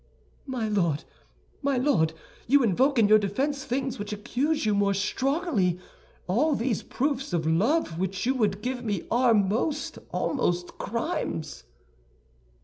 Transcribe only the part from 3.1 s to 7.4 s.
defense things which accuse you more strongly. All these proofs